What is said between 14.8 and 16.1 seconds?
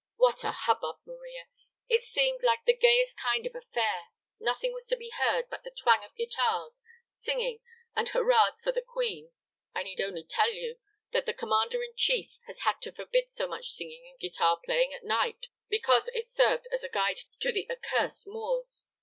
at night, because